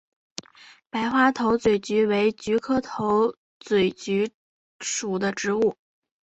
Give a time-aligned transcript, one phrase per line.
[0.89, 4.31] 白花头嘴菊为菊科头嘴菊
[4.79, 5.75] 属的植物。